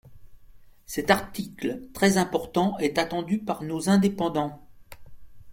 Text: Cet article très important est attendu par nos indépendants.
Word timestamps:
Cet 0.87 1.11
article 1.11 1.83
très 1.93 2.17
important 2.17 2.75
est 2.79 2.97
attendu 2.97 3.37
par 3.37 3.61
nos 3.61 3.87
indépendants. 3.87 4.67